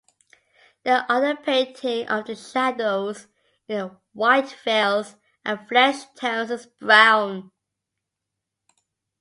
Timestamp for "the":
0.83-1.05, 2.25-2.35, 3.77-3.97